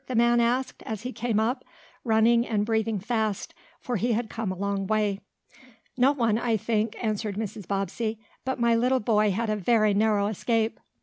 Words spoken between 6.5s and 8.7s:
think," answered Mrs. Bobbsey. "But